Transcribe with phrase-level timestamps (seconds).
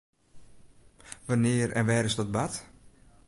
[1.27, 2.55] Wannear en wêr is dat bard?